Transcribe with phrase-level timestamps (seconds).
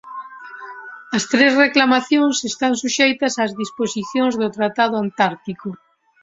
[1.17, 5.69] As tres reclamacións están suxeitas ás disposicións do Tratado Antártico.